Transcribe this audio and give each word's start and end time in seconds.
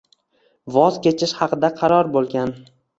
Voz 0.79 0.97
kechish 1.05 1.37
haqida 1.43 1.73
qaror 1.79 2.13
bo'lgan. 2.19 2.61